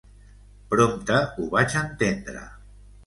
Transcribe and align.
Prompte 0.71 1.19
ho 1.37 1.45
vaig 1.53 1.77
entendre. 1.83 2.43